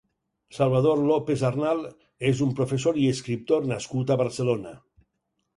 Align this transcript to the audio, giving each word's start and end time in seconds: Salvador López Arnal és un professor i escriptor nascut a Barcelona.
Salvador 0.59 1.01
López 1.09 1.43
Arnal 1.49 1.83
és 2.31 2.41
un 2.47 2.55
professor 2.61 2.99
i 3.03 3.07
escriptor 3.15 3.71
nascut 3.73 4.15
a 4.17 4.21
Barcelona. 4.23 4.75